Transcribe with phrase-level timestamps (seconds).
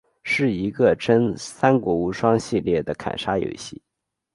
[0.23, 3.79] 是一个真三国无双系列的砍杀游戏。